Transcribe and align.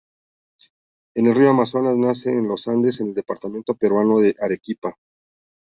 El 1.13 1.35
río 1.35 1.51
Amazonas 1.51 1.95
nace 1.95 2.31
en 2.31 2.47
los 2.47 2.67
Andes, 2.67 3.01
en 3.01 3.09
el 3.09 3.13
departamento 3.13 3.75
peruano 3.75 4.17
de 4.17 4.35
Arequipa. 4.41 4.97